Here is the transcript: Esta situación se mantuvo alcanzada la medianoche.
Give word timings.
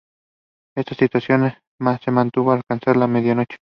Esta 0.75 0.95
situación 0.95 1.51
se 2.01 2.09
mantuvo 2.11 2.53
alcanzada 2.53 2.97
la 3.01 3.05
medianoche. 3.07 3.57